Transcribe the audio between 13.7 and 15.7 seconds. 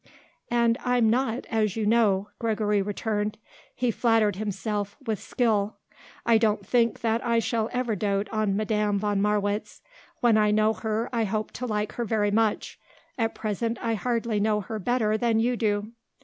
I hardly know her better than you